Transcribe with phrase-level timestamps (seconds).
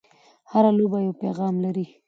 [0.51, 1.85] هره لوبه یو پیغام لري.